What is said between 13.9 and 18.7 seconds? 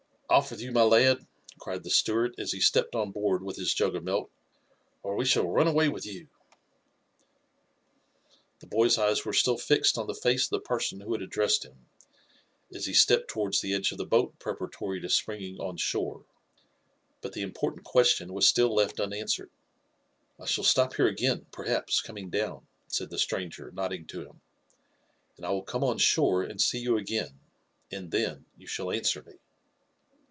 of the boat preparatory to springing QQ shore, but the important question was